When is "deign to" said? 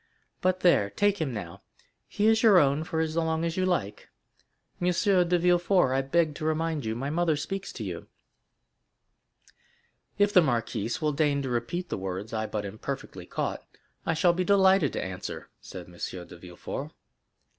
11.13-11.49